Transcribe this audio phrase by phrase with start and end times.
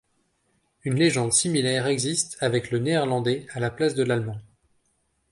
[0.83, 4.39] Une légende similaire existe avec le néerlandais à la place de l'allemand.